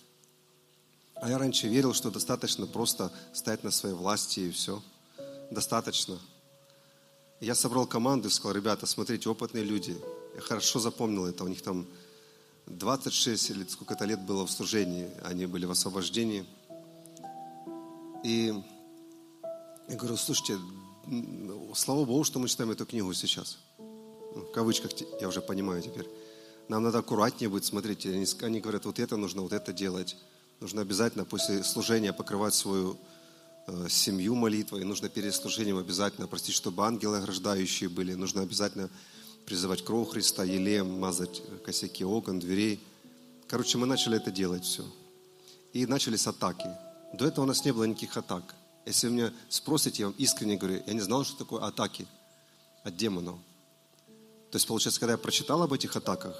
А 1.15 1.27
я 1.27 1.39
раньше 1.39 1.67
верил, 1.67 1.93
что 1.93 2.11
достаточно 2.11 2.67
просто 2.67 3.11
стоять 3.33 3.63
на 3.63 3.71
своей 3.71 3.95
власти 3.95 4.41
и 4.41 4.51
все. 4.51 4.83
Достаточно. 5.49 6.19
Я 7.39 7.55
собрал 7.55 7.87
команду 7.87 8.27
и 8.27 8.31
сказал, 8.31 8.53
ребята, 8.53 8.85
смотрите, 8.85 9.27
опытные 9.27 9.63
люди. 9.63 9.97
Я 10.35 10.41
хорошо 10.41 10.79
запомнил 10.79 11.25
это. 11.25 11.43
У 11.43 11.47
них 11.47 11.63
там 11.63 11.87
26 12.67 13.49
или 13.49 13.63
сколько-то 13.65 14.05
лет 14.05 14.21
было 14.21 14.45
в 14.45 14.51
служении. 14.51 15.09
Они 15.23 15.47
были 15.47 15.65
в 15.65 15.71
освобождении. 15.71 16.45
И 18.25 18.51
я 19.87 19.95
говорю, 19.97 20.17
слушайте, 20.17 20.57
слава 21.75 22.05
Богу, 22.05 22.23
что 22.23 22.39
мы 22.39 22.47
читаем 22.47 22.71
эту 22.71 22.87
книгу 22.87 23.13
сейчас. 23.13 23.59
В 23.77 24.51
кавычках 24.51 24.93
я 25.21 25.27
уже 25.27 25.41
понимаю 25.41 25.83
теперь. 25.83 26.07
Нам 26.67 26.81
надо 26.81 26.97
аккуратнее 26.97 27.51
быть, 27.51 27.65
смотрите, 27.65 28.09
они, 28.09 28.25
они 28.41 28.61
говорят, 28.61 28.85
вот 28.85 28.97
это 28.97 29.15
нужно, 29.15 29.43
вот 29.43 29.53
это 29.53 29.71
делать. 29.71 30.17
Нужно 30.59 30.81
обязательно 30.81 31.23
после 31.23 31.63
служения 31.63 32.13
покрывать 32.13 32.55
свою 32.55 32.97
э, 33.67 33.89
семью 33.89 34.33
молитвой. 34.33 34.83
Нужно 34.85 35.07
перед 35.07 35.35
служением 35.35 35.77
обязательно 35.77 36.25
простить, 36.25 36.55
чтобы 36.55 36.83
ангелы 36.83 37.17
ограждающие 37.17 37.89
были. 37.89 38.15
Нужно 38.15 38.41
обязательно 38.41 38.89
призывать 39.45 39.85
кровь 39.85 40.09
Христа, 40.09 40.43
елеем, 40.43 40.99
мазать 40.99 41.43
косяки 41.63 42.03
окон, 42.03 42.39
дверей. 42.39 42.81
Короче, 43.47 43.77
мы 43.77 43.85
начали 43.85 44.17
это 44.17 44.31
делать 44.31 44.63
все. 44.63 44.83
И 45.73 45.85
начались 45.85 46.25
атаки. 46.25 46.75
До 47.17 47.25
этого 47.25 47.45
у 47.45 47.47
нас 47.47 47.63
не 47.63 47.71
было 47.71 47.85
никаких 47.85 48.17
атак. 48.17 48.55
Если 48.85 49.07
вы 49.07 49.13
меня 49.13 49.33
спросите, 49.49 50.03
я 50.03 50.07
вам 50.07 50.15
искренне 50.17 50.57
говорю, 50.57 50.83
я 50.85 50.93
не 50.93 50.99
знал, 50.99 51.23
что 51.23 51.37
такое 51.37 51.61
атаки 51.63 52.07
от 52.83 52.95
демонов. 52.95 53.37
То 54.51 54.57
есть, 54.57 54.67
получается, 54.67 54.99
когда 54.99 55.13
я 55.13 55.17
прочитал 55.17 55.63
об 55.63 55.73
этих 55.73 55.95
атаках, 55.95 56.35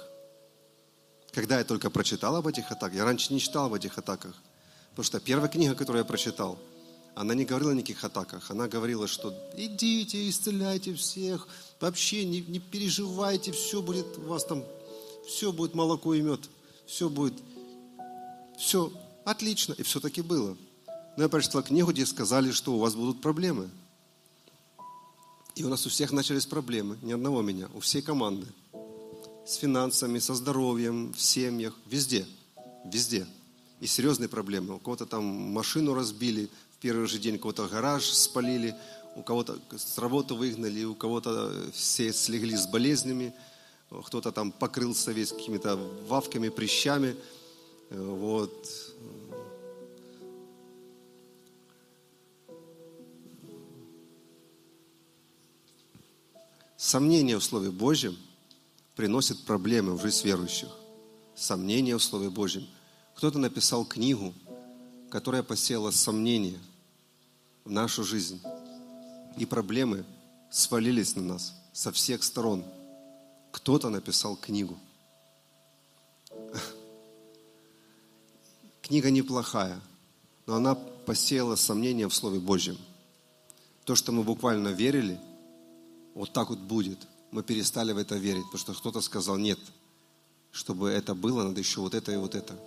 когда 1.32 1.58
я 1.58 1.64
только 1.64 1.90
прочитал 1.90 2.36
об 2.36 2.46
этих 2.46 2.70
атаках, 2.70 2.94
я 2.94 3.04
раньше 3.04 3.32
не 3.32 3.40
читал 3.40 3.66
об 3.66 3.74
этих 3.74 3.98
атаках, 3.98 4.34
потому 4.90 5.04
что 5.04 5.20
первая 5.20 5.48
книга, 5.48 5.74
которую 5.74 6.02
я 6.02 6.04
прочитал, 6.04 6.58
она 7.14 7.34
не 7.34 7.44
говорила 7.46 7.72
о 7.72 7.74
никаких 7.74 8.04
атаках. 8.04 8.50
Она 8.50 8.68
говорила, 8.68 9.08
что 9.08 9.34
идите, 9.56 10.28
исцеляйте 10.28 10.94
всех, 10.94 11.48
вообще 11.80 12.24
не, 12.26 12.42
не 12.42 12.58
переживайте, 12.58 13.52
все 13.52 13.80
будет 13.80 14.18
у 14.18 14.22
вас 14.22 14.44
там, 14.44 14.62
все 15.26 15.52
будет 15.52 15.74
молоко 15.74 16.14
и 16.14 16.20
мед, 16.20 16.40
все 16.86 17.08
будет, 17.08 17.34
все 18.58 18.92
отлично. 19.24 19.74
И 19.74 19.82
все-таки 19.82 20.22
было. 20.22 20.56
Но 21.16 21.22
я 21.22 21.28
прочитал 21.28 21.62
книгу, 21.62 21.90
где 21.92 22.04
сказали, 22.04 22.52
что 22.52 22.74
у 22.74 22.78
вас 22.78 22.94
будут 22.94 23.20
проблемы. 23.20 23.70
И 25.54 25.64
у 25.64 25.68
нас 25.68 25.86
у 25.86 25.88
всех 25.88 26.12
начались 26.12 26.44
проблемы, 26.44 26.98
ни 27.02 27.12
одного 27.12 27.40
меня, 27.40 27.68
у 27.74 27.80
всей 27.80 28.02
команды 28.02 28.46
с 29.46 29.54
финансами, 29.54 30.18
со 30.18 30.34
здоровьем, 30.34 31.14
в 31.14 31.20
семьях, 31.20 31.72
везде, 31.86 32.26
везде. 32.84 33.26
И 33.80 33.86
серьезные 33.86 34.28
проблемы. 34.28 34.74
У 34.74 34.78
кого-то 34.78 35.06
там 35.06 35.24
машину 35.24 35.94
разбили 35.94 36.50
в 36.74 36.78
первый 36.78 37.06
же 37.06 37.18
день, 37.18 37.36
у 37.36 37.38
кого-то 37.38 37.68
гараж 37.68 38.04
спалили, 38.04 38.74
у 39.14 39.22
кого-то 39.22 39.58
с 39.74 39.96
работы 39.98 40.34
выгнали, 40.34 40.84
у 40.84 40.94
кого-то 40.94 41.70
все 41.72 42.12
слегли 42.12 42.56
с 42.56 42.66
болезнями, 42.66 43.32
кто-то 44.04 44.32
там 44.32 44.52
покрылся 44.52 45.12
весь 45.12 45.32
какими-то 45.32 45.76
вавками, 46.08 46.50
прыщами. 46.50 47.16
Вот. 47.90 48.68
Сомнение 56.76 57.38
в 57.38 57.44
Слове 57.44 57.70
Божьем 57.70 58.18
приносит 58.96 59.44
проблемы 59.44 59.96
в 59.96 60.02
жизнь 60.02 60.24
верующих. 60.24 60.68
Сомнения 61.34 61.96
в 61.96 62.02
Слове 62.02 62.28
Божьем. 62.28 62.66
Кто-то 63.14 63.38
написал 63.38 63.86
книгу, 63.86 64.34
которая 65.10 65.42
посеяла 65.42 65.90
сомнения 65.90 66.58
в 67.64 67.70
нашу 67.70 68.04
жизнь. 68.04 68.42
И 69.38 69.46
проблемы 69.46 70.04
свалились 70.50 71.16
на 71.16 71.22
нас 71.22 71.54
со 71.72 71.92
всех 71.92 72.22
сторон. 72.22 72.62
Кто-то 73.52 73.88
написал 73.88 74.36
книгу. 74.36 74.78
Книга 78.82 79.10
неплохая, 79.10 79.80
но 80.44 80.56
она 80.56 80.74
посеяла 80.74 81.56
сомнения 81.56 82.06
в 82.06 82.14
Слове 82.14 82.38
Божьем. 82.38 82.76
То, 83.84 83.94
что 83.94 84.12
мы 84.12 84.22
буквально 84.22 84.68
верили, 84.68 85.18
вот 86.16 86.32
так 86.32 86.50
вот 86.50 86.58
будет– 86.58 86.98
мы 87.30 87.42
перестали 87.42 87.92
в 87.92 87.98
это 87.98 88.16
верить, 88.16 88.44
потому 88.46 88.58
что 88.58 88.74
кто-то 88.74 89.00
сказал, 89.00 89.36
нет, 89.36 89.58
чтобы 90.52 90.88
это 90.88 91.14
было, 91.14 91.42
надо 91.44 91.60
еще 91.60 91.80
вот 91.80 91.94
это 91.94 92.12
и 92.12 92.16
вот 92.16 92.34
это. 92.34 92.58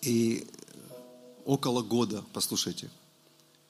И 0.00 0.46
около 1.44 1.82
года, 1.82 2.24
послушайте, 2.32 2.90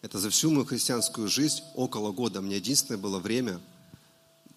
это 0.00 0.18
за 0.18 0.30
всю 0.30 0.50
мою 0.50 0.64
христианскую 0.64 1.28
жизнь 1.28 1.62
около 1.74 2.12
года. 2.12 2.40
Мне 2.40 2.56
единственное 2.56 3.00
было 3.00 3.18
время, 3.18 3.60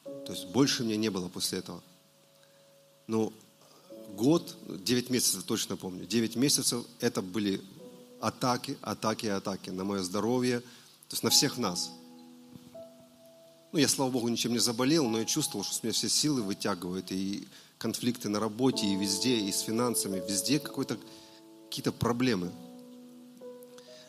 то 0.04 0.34
есть 0.34 0.48
больше 0.50 0.84
мне 0.84 0.98
не 0.98 1.10
было 1.10 1.28
после 1.28 1.60
этого. 1.60 1.82
Но 3.08 3.34
год, 4.16 4.56
9 4.68 5.10
месяцев 5.10 5.44
точно 5.44 5.78
помню, 5.78 6.06
9 6.06 6.36
месяцев 6.36 6.86
это 7.00 7.22
были 7.22 7.62
атаки, 8.20 8.78
атаки, 8.82 9.28
атаки 9.28 9.70
на 9.70 9.84
мое 9.84 10.04
здоровье, 10.04 10.60
то 10.60 11.14
есть 11.14 11.24
на 11.24 11.30
всех 11.30 11.58
нас– 11.58 11.92
ну, 13.76 13.82
я, 13.82 13.90
слава 13.90 14.10
Богу, 14.10 14.30
ничем 14.30 14.54
не 14.54 14.60
заболел, 14.60 15.10
но 15.10 15.20
я 15.20 15.26
чувствовал, 15.26 15.66
что 15.66 15.76
с 15.76 15.84
меня 15.84 15.92
все 15.92 16.08
силы 16.08 16.42
вытягивают, 16.42 17.12
и 17.12 17.46
конфликты 17.78 18.30
на 18.30 18.40
работе, 18.40 18.88
и 18.88 18.96
везде, 18.96 19.38
и 19.38 19.52
с 19.52 19.60
финансами, 19.60 20.24
везде 20.26 20.60
какой-то, 20.60 20.98
какие-то 21.66 21.92
проблемы. 21.92 22.54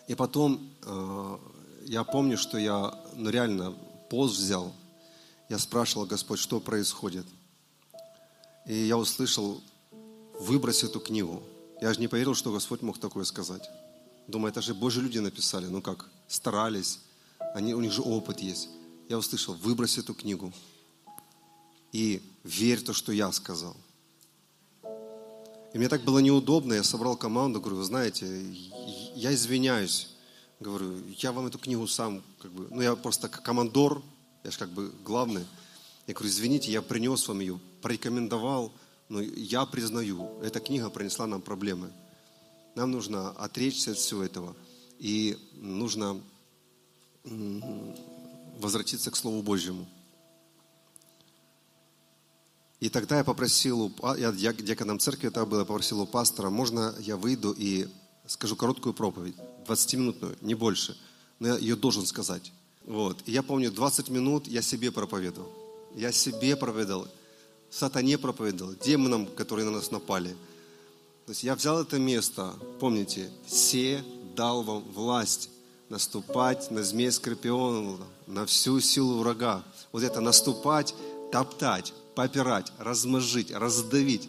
И 0.07 0.15
потом 0.15 0.71
э, 0.85 1.39
я 1.87 2.05
помню, 2.05 2.39
что 2.39 2.59
я 2.59 2.97
ну, 3.17 3.29
реально 3.29 3.75
пост 4.09 4.39
взял. 4.39 4.73
Я 5.49 5.59
спрашивал, 5.59 6.07
Господь, 6.07 6.39
что 6.39 6.61
происходит. 6.61 7.27
И 8.69 8.73
я 8.73 8.97
услышал, 8.97 9.61
выбрось 10.39 10.85
эту 10.85 11.01
книгу. 11.01 11.43
Я 11.81 11.93
же 11.93 11.99
не 11.99 12.07
поверил, 12.07 12.37
что 12.37 12.53
Господь 12.53 12.83
мог 12.83 13.01
такое 13.01 13.25
сказать. 13.25 13.69
Думаю, 14.29 14.53
это 14.53 14.63
же 14.63 14.75
Божьи 14.75 15.01
люди 15.01 15.19
написали. 15.19 15.67
Ну 15.67 15.83
как, 15.83 16.09
старались. 16.29 17.01
Они, 17.57 17.75
у 17.75 17.81
них 17.81 17.91
же 17.91 18.03
опыт 18.03 18.39
есть 18.39 18.69
я 19.09 19.19
услышал, 19.19 19.55
выбрось 19.55 19.99
эту 19.99 20.15
книгу 20.15 20.53
и 21.93 22.23
верь 22.45 22.83
то, 22.83 22.93
что 22.93 23.13
я 23.13 23.31
сказал. 23.33 23.77
И 25.73 25.79
мне 25.79 25.89
так 25.89 26.03
было 26.03 26.19
неудобно, 26.19 26.75
я 26.75 26.83
собрал 26.83 27.17
команду, 27.17 27.61
говорю, 27.61 27.77
вы 27.77 27.85
знаете, 27.85 28.27
я 29.15 29.35
извиняюсь, 29.35 30.09
говорю, 30.61 31.03
я 31.19 31.33
вам 31.33 31.47
эту 31.47 31.59
книгу 31.59 31.87
сам, 31.87 32.23
как 32.39 32.51
бы, 32.53 32.69
ну 32.71 32.81
я 32.81 32.97
просто 32.97 33.29
как 33.29 33.43
командор, 33.43 34.03
я 34.45 34.51
же 34.51 34.59
как 34.59 34.71
бы 34.71 34.93
главный. 35.05 35.45
Я 36.07 36.15
говорю, 36.15 36.31
извините, 36.31 36.71
я 36.71 36.83
принес 36.83 37.27
вам 37.27 37.41
ее, 37.41 37.61
порекомендовал, 37.83 38.73
но 39.09 39.21
я 39.21 39.67
признаю, 39.67 40.41
эта 40.43 40.61
книга 40.61 40.89
принесла 40.89 41.27
нам 41.27 41.43
проблемы. 41.43 41.91
Нам 42.75 42.91
нужно 42.91 43.31
отречься 43.31 43.93
от 43.93 43.99
всего 43.99 44.23
этого. 44.23 44.55
И 44.99 45.37
нужно 45.55 46.21
возвратиться 48.57 49.11
к 49.11 49.17
Слову 49.17 49.43
Божьему. 49.43 49.87
И 52.81 52.89
тогда 52.89 53.19
я 53.19 53.25
попросил, 53.25 53.93
я 54.19 54.33
дьяконом 54.33 54.99
церкви 54.99 55.29
это 55.29 55.47
было, 55.47 55.65
попросил 55.65 56.01
у 56.01 56.07
пастора, 56.07 56.51
можно 56.51 56.95
я 57.01 57.17
выйду 57.17 57.53
и 57.57 57.89
скажу 58.27 58.55
короткую 58.55 58.93
проповедь, 58.93 59.35
20-минутную, 59.67 60.37
не 60.43 60.55
больше, 60.55 60.97
но 61.39 61.49
я 61.49 61.57
ее 61.57 61.77
должен 61.77 62.05
сказать. 62.05 62.53
Вот. 62.85 63.23
И 63.25 63.33
я 63.33 63.43
помню, 63.43 63.71
20 63.71 64.11
минут 64.11 64.47
я 64.47 64.63
себе 64.63 64.93
проповедовал. 64.93 65.51
Я 65.95 66.13
себе 66.13 66.55
проповедовал, 66.57 67.09
сатане 67.71 68.19
проповедовал, 68.19 68.75
демонам, 68.75 69.27
которые 69.27 69.65
на 69.65 69.73
нас 69.73 69.91
напали. 69.91 70.37
То 71.25 71.33
есть 71.33 71.43
я 71.43 71.55
взял 71.55 71.81
это 71.81 71.99
место, 71.99 72.55
помните, 72.79 73.31
«Се 73.47 74.05
дал 74.37 74.63
вам 74.63 74.83
власть 74.93 75.51
наступать 75.89 76.71
на 76.71 76.83
змей 76.83 77.13
скорпиона, 77.13 78.07
на 78.27 78.47
всю 78.47 78.81
силу 78.81 79.19
врага». 79.19 79.63
Вот 79.93 80.03
это 80.03 80.21
наступать, 80.21 80.95
топтать, 81.33 81.93
попирать, 82.15 82.73
размозжить, 82.79 83.51
раздавить. 83.51 84.29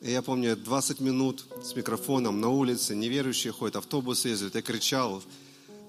И 0.00 0.12
я 0.12 0.22
помню, 0.22 0.56
20 0.56 1.00
минут 1.00 1.44
с 1.64 1.74
микрофоном 1.74 2.40
на 2.40 2.48
улице, 2.48 2.94
неверующие 2.94 3.52
ходят, 3.52 3.76
автобусы 3.76 4.28
ездят, 4.28 4.54
я 4.54 4.62
кричал 4.62 5.22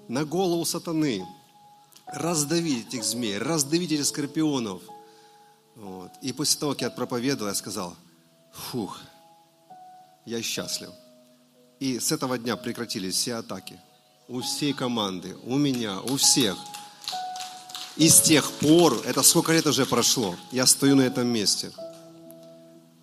на 0.08 0.26
голову 0.26 0.66
сатаны, 0.66 1.26
раздавить 2.08 2.88
этих 2.88 3.04
змей, 3.04 3.38
раздавить 3.38 3.92
этих 3.92 4.06
скорпионов. 4.06 4.82
Вот. 5.76 6.12
И 6.22 6.34
после 6.34 6.60
того, 6.60 6.72
как 6.72 6.82
я 6.82 6.90
проповедовал, 6.90 7.50
я 7.50 7.56
сказал, 7.56 7.96
фух, 8.52 9.00
я 10.26 10.42
счастлив. 10.42 10.90
И 11.80 12.00
с 12.00 12.12
этого 12.12 12.38
дня 12.38 12.58
прекратились 12.58 13.16
все 13.16 13.36
атаки. 13.36 13.80
У 14.30 14.40
всей 14.42 14.74
команды, 14.74 15.36
у 15.44 15.58
меня, 15.58 16.00
у 16.00 16.16
всех. 16.16 16.56
И 17.98 18.08
с 18.08 18.22
тех 18.22 18.50
пор, 18.62 19.02
это 19.06 19.22
сколько 19.24 19.52
лет 19.52 19.68
уже 19.68 19.86
прошло, 19.86 20.36
я 20.52 20.66
стою 20.66 20.96
на 20.96 21.02
этом 21.02 21.28
месте– 21.28 21.72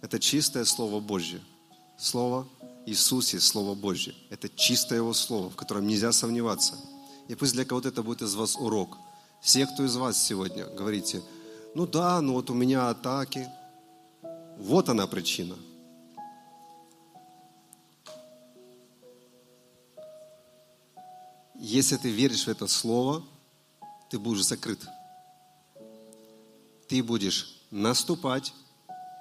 это 0.07 0.21
чистое 0.21 0.65
Слово 0.65 1.01
Божье. 1.01 1.41
Слово 1.99 2.47
Иисусе, 2.87 3.41
Слово 3.41 3.75
Божье. 3.75 4.15
Это 4.31 4.49
чистое 4.49 4.99
Его 5.01 5.13
Слово, 5.13 5.51
в 5.51 5.57
котором 5.57 5.89
нельзя 5.89 6.13
сомневаться. 6.13 6.75
И 7.27 7.35
пусть 7.35 7.55
для 7.55 7.65
кого-то 7.65 7.89
это 7.89 8.05
будет 8.05 8.23
из 8.23 8.37
вас 8.37 8.55
урок. 8.55 8.99
Все, 9.41 9.67
кто 9.67 9.85
из 9.85 9.97
вас 9.97 10.17
сегодня, 10.17 10.65
говорите, 10.67 11.23
ну 11.75 11.89
да, 11.89 12.21
ну 12.21 12.35
вот 12.35 12.51
у 12.51 12.55
меня 12.55 12.89
атаки. 12.89 13.49
Вот 14.59 14.89
она 14.89 15.09
причина. 15.09 15.57
Если 21.59 21.97
ты 21.97 22.11
веришь 22.11 22.45
в 22.45 22.49
это 22.49 22.67
слово, 22.67 23.25
ты 24.11 24.19
будешь 24.19 24.45
закрыт. 24.45 24.81
Ты 26.89 27.03
будешь 27.03 27.61
наступать 27.71 28.53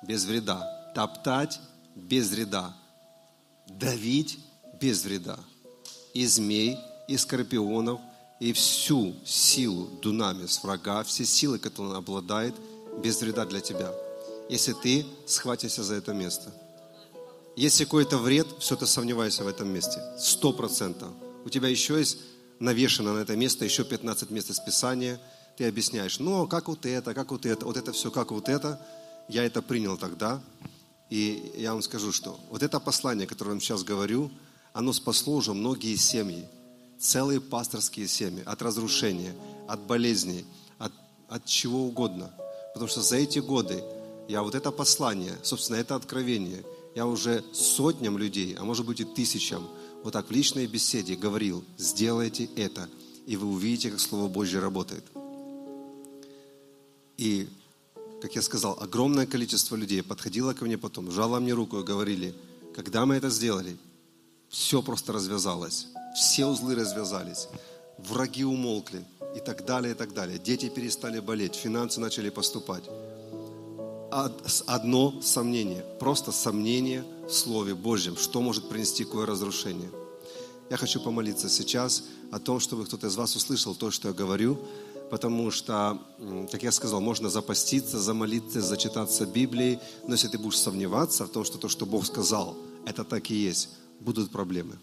без 0.04 0.26
вреда 0.26 0.76
топтать 0.96 1.60
без 1.94 2.32
вреда, 2.32 2.74
давить 3.68 4.40
без 4.82 5.04
вреда. 5.04 5.38
И 6.14 6.26
змей, 6.26 6.80
и 7.08 7.18
скорпионов, 7.18 8.00
и 8.40 8.54
всю 8.54 9.14
силу 9.26 9.88
дунами 10.02 10.46
с 10.46 10.64
врага, 10.64 11.04
все 11.04 11.26
силы, 11.26 11.60
которые 11.60 11.92
он 11.92 11.98
обладает, 11.98 12.56
без 13.04 13.22
вреда 13.22 13.46
для 13.46 13.60
тебя. 13.60 13.94
Если 14.50 14.74
ты 14.74 15.06
схватишься 15.26 15.84
за 15.84 15.96
это 15.96 16.14
место. 16.14 16.52
Если 17.58 17.84
какой-то 17.84 18.18
вред, 18.18 18.48
все 18.60 18.76
ты 18.76 18.88
сомневаешься 18.88 19.44
в 19.44 19.48
этом 19.48 19.68
месте. 19.70 20.02
Сто 20.18 20.54
процентов. 20.54 21.10
У 21.46 21.50
тебя 21.50 21.70
еще 21.70 22.00
есть 22.00 22.18
навешено 22.60 23.14
на 23.14 23.20
это 23.20 23.36
место 23.36 23.66
еще 23.66 23.86
15 23.86 24.32
мест 24.32 24.50
из 24.50 24.60
Писания. 24.60 25.22
Ты 25.58 25.68
объясняешь, 25.68 26.20
ну, 26.20 26.48
как 26.48 26.68
вот 26.68 26.86
это, 26.86 27.14
как 27.14 27.32
вот 27.32 27.46
это, 27.46 27.66
вот 27.66 27.78
это 27.78 27.92
все, 27.94 28.10
как 28.10 28.32
вот 28.32 28.50
это. 28.50 28.84
Я 29.30 29.46
это 29.46 29.62
принял 29.62 29.96
тогда, 29.96 30.42
и 31.10 31.54
я 31.56 31.74
вам 31.74 31.82
скажу, 31.82 32.12
что 32.12 32.40
вот 32.50 32.64
это 32.64 32.80
послание, 32.80 33.28
которое 33.28 33.52
я 33.52 33.54
вам 33.54 33.62
сейчас 33.62 33.84
говорю, 33.84 34.32
оно 34.74 34.92
спасло 34.92 35.36
уже 35.36 35.54
многие 35.54 35.96
семьи, 35.96 36.48
целые 37.00 37.40
пасторские 37.40 38.08
семьи 38.08 38.44
от 38.46 38.62
разрушения, 38.62 39.34
от 39.68 39.82
болезней, 39.82 40.46
от, 40.80 40.92
от 41.30 41.46
чего 41.46 41.86
угодно. 41.86 42.32
Потому 42.74 42.90
что 42.90 43.02
за 43.02 43.18
эти 43.18 43.40
годы 43.40 43.84
я 44.28 44.42
вот 44.42 44.56
это 44.56 44.72
послание, 44.72 45.34
собственно, 45.44 45.78
это 45.78 45.96
откровение, 45.96 46.64
я 46.96 47.06
уже 47.06 47.44
сотням 47.54 48.18
людей, 48.18 48.56
а 48.58 48.64
может 48.64 48.86
быть 48.86 49.00
и 49.00 49.06
тысячам, 49.06 49.68
вот 50.06 50.14
так 50.14 50.28
в 50.28 50.32
личной 50.32 50.68
беседе 50.68 51.16
говорил, 51.16 51.64
сделайте 51.80 52.48
это, 52.56 52.88
и 53.26 53.38
вы 53.38 53.48
увидите, 53.48 53.90
как 53.90 54.00
Слово 54.00 54.28
Божье 54.28 54.60
работает. 54.60 55.04
И 57.18 57.48
как 58.22 58.36
я 58.36 58.44
сказал, 58.44 58.78
огромное 58.80 59.26
количество 59.26 59.76
людей 59.76 60.04
подходило 60.04 60.54
ко 60.54 60.64
мне 60.64 60.78
потом, 60.78 61.10
жало 61.10 61.40
мне 61.40 61.54
руку 61.54 61.80
и 61.80 61.84
говорили, 61.84 62.36
когда 62.76 63.08
мы 63.08 63.16
это 63.16 63.32
сделали, 63.32 63.78
все 64.48 64.84
просто 64.84 65.12
развязалось, 65.12 65.88
все 66.16 66.46
узлы 66.46 66.76
развязались, 66.76 67.48
враги 67.98 68.44
умолкли 68.44 69.04
и 69.36 69.40
так 69.40 69.66
далее, 69.66 69.94
и 69.94 69.96
так 69.96 70.14
далее. 70.14 70.38
Дети 70.38 70.70
перестали 70.70 71.20
болеть, 71.20 71.56
финансы 71.56 72.00
начали 72.00 72.30
поступать. 72.30 72.84
Одно 74.68 75.20
сомнение, 75.24 75.84
просто 76.00 76.32
сомнение 76.32 77.04
Слове 77.30 77.74
Божьем, 77.74 78.18
что 78.18 78.42
может 78.42 78.70
принести 78.70 79.04
какое 79.04 79.26
разрушение. 79.26 79.90
Я 80.70 80.78
хочу 80.78 81.00
помолиться 81.00 81.50
сейчас 81.50 82.04
о 82.32 82.40
том, 82.40 82.60
чтобы 82.60 82.86
кто-то 82.86 83.08
из 83.08 83.16
вас 83.16 83.36
услышал 83.36 83.76
то, 83.76 83.92
что 83.92 84.08
я 84.10 84.14
говорю, 84.14 84.60
потому 85.10 85.52
что, 85.52 86.02
как 86.52 86.64
я 86.64 86.72
сказал, 86.72 87.02
можно 87.02 87.30
запаститься, 87.30 88.00
замолиться, 88.00 88.62
зачитаться 88.62 89.26
Библией, 89.26 89.80
но 90.08 90.14
если 90.14 90.28
ты 90.28 90.38
будешь 90.38 90.58
сомневаться 90.58 91.26
в 91.26 91.30
том, 91.30 91.44
что 91.46 91.58
то, 91.58 91.70
что 91.70 91.86
Бог 91.86 92.06
сказал, 92.06 92.58
это 92.86 93.04
так 93.04 93.30
и 93.30 93.36
есть, 93.36 93.70
будут 94.00 94.32
проблемы. 94.32 94.78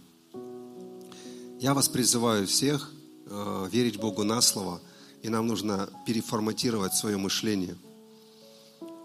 Я 1.61 1.74
вас 1.74 1.88
призываю 1.88 2.46
всех 2.46 2.92
э, 3.26 3.68
верить 3.70 3.98
Богу 4.00 4.24
на 4.24 4.40
слово, 4.40 4.81
и 5.22 5.28
нам 5.28 5.46
нужно 5.46 5.88
переформатировать 6.07 6.94
свое 6.94 7.16
мышление. 7.16 7.76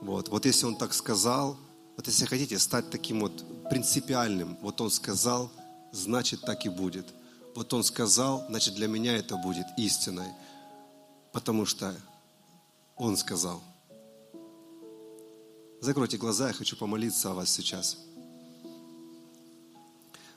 Вот, 0.02 0.30
вот 0.30 0.46
если 0.46 0.66
Он 0.66 0.76
так 0.76 0.94
сказал, 0.94 1.58
вот 1.98 2.08
если 2.08 2.26
хотите 2.26 2.58
стать 2.60 2.90
таким 2.90 3.20
вот 3.20 3.44
принципиальным, 3.70 4.58
вот 4.62 4.80
Он 4.80 4.90
сказал, 4.90 5.52
значит 5.92 6.42
так 6.42 6.66
и 6.66 6.70
будет. 6.70 7.08
Вот 7.56 7.74
Он 7.74 7.84
сказал, 7.84 8.46
значит 8.48 8.76
для 8.76 8.88
меня 8.88 9.18
это 9.18 9.36
будет 9.36 9.66
истиной 9.76 10.30
потому 11.38 11.68
что 11.68 11.96
Он 12.96 13.16
сказал. 13.16 13.62
Закройте 15.82 16.18
глаза, 16.18 16.48
я 16.48 16.54
хочу 16.54 16.76
помолиться 16.76 17.30
о 17.30 17.36
вас 17.36 17.52
сейчас. 17.52 17.96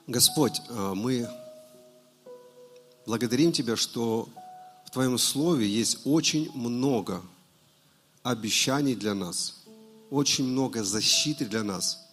Господь, 0.07 0.61
э, 0.69 0.93
мы 0.95 1.27
благодарим 3.07 3.51
Тебя, 3.53 3.77
что 3.77 4.29
в 4.85 4.91
Твоем 4.91 5.17
Слове 5.17 5.67
есть 5.67 6.01
очень 6.05 6.53
много 6.53 7.23
обещаний 8.23 8.95
для 8.95 9.15
нас, 9.15 9.60
очень 10.11 10.45
много 10.45 10.83
защиты 10.83 11.47
для 11.47 11.63
нас, 11.63 12.07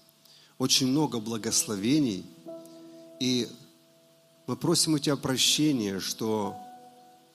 очень 0.57 0.87
много 0.87 1.19
благословений. 1.19 2.25
И 3.19 3.47
мы 4.45 4.55
просим 4.55 4.93
у 4.93 4.99
Тебя 4.99 5.17
прощения, 5.17 5.99
что 5.99 6.55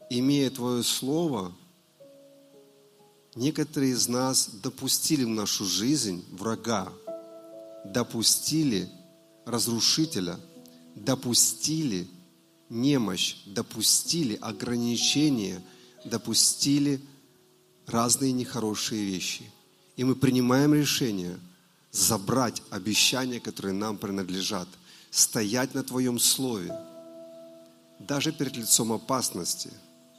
имея 0.08 0.50
Твое 0.50 0.82
Слово, 0.84 1.52
некоторые 3.34 3.92
из 3.92 4.08
нас 4.08 4.48
допустили 4.62 5.24
в 5.24 5.28
нашу 5.28 5.64
жизнь 5.64 6.24
врага, 6.30 6.92
допустили 7.84 8.88
разрушителя, 9.44 10.38
допустили 10.94 12.08
немощь, 12.68 13.42
допустили 13.46 14.36
ограничения, 14.40 15.62
допустили 16.04 17.00
разные 17.86 18.32
нехорошие 18.32 19.04
вещи. 19.04 19.50
И 20.02 20.04
мы 20.04 20.16
принимаем 20.16 20.74
решение 20.74 21.38
забрать 21.92 22.60
обещания, 22.70 23.38
которые 23.38 23.72
нам 23.72 23.96
принадлежат, 23.96 24.66
стоять 25.12 25.74
на 25.74 25.84
Твоем 25.84 26.18
Слове, 26.18 26.76
даже 28.00 28.32
перед 28.32 28.56
лицом 28.56 28.92
опасности 28.92 29.70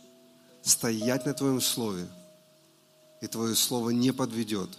–стоять 0.61 1.25
на 1.25 1.33
Твоем 1.33 1.59
Слове, 1.59 2.07
и 3.19 3.27
Твое 3.27 3.55
Слово 3.55 3.89
не 3.89 4.13
подведет. 4.13 4.69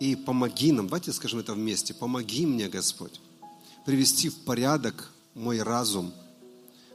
И 0.00 0.16
помоги 0.16 0.72
нам, 0.72 0.88
давайте 0.88 1.12
скажем 1.12 1.38
это 1.38 1.54
вместе, 1.54 1.94
помоги 1.94 2.46
мне, 2.46 2.68
Господь, 2.68 3.20
привести 3.86 4.28
в 4.28 4.38
порядок 4.38 5.12
мой 5.36 5.62
разум, 5.62 6.12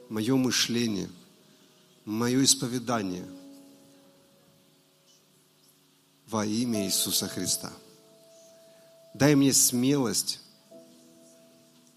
мое 0.09 0.35
мышление, 0.35 1.07
мое 2.03 2.43
исповедание 2.43 3.25
во 6.27 6.45
имя 6.45 6.85
Иисуса 6.85 7.27
Христа. 7.27 7.71
Дай 9.13 9.35
мне 9.35 9.53
смелость 9.53 10.39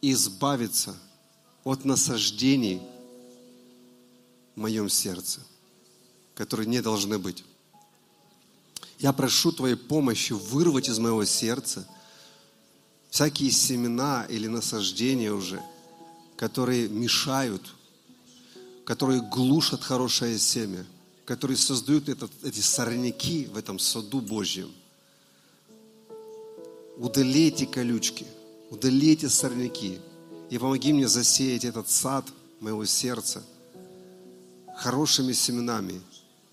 избавиться– 0.00 0.96
от 1.68 1.84
насаждений 1.84 2.80
в 4.56 4.60
моем 4.60 4.88
сердце, 4.88 5.40
которые 6.34 6.66
не 6.66 6.80
должны 6.80 7.18
быть. 7.18 7.44
Я 8.98 9.12
прошу 9.12 9.52
Твоей 9.52 9.76
помощи 9.76 10.32
вырвать 10.32 10.88
из 10.88 10.98
моего 10.98 11.26
сердца 11.26 11.86
всякие 13.10 13.50
семена 13.50 14.24
или 14.30 14.46
насаждения 14.46 15.30
уже, 15.30 15.62
которые 16.36 16.88
мешают, 16.88 17.74
которые 18.86 19.20
глушат 19.20 19.82
хорошее 19.82 20.38
семя, 20.38 20.86
которые 21.28 21.58
создают 21.58 22.08
этот, 22.08 22.30
эти 22.42 22.60
сорняки 22.60 23.44
в 23.52 23.58
этом 23.58 23.78
саду 23.78 24.22
Божьем. 24.22 24.72
Удалите 26.96 27.66
колючки, 27.66 28.26
удалите 28.70 29.28
сорняки 29.28 29.98
и 30.48 30.56
помоги 30.56 30.94
мне 30.94 31.06
засеять 31.06 31.66
этот 31.66 31.90
сад 31.90 32.24
моего 32.60 32.86
сердца 32.86 33.44
хорошими 34.78 35.34
семенами, 35.34 36.00